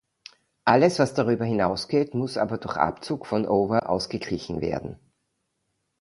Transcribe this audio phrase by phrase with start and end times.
[0.65, 4.97] Alles, was darüber hinausgeht, muss aber durch Abzug von Over ausgeglichen werden.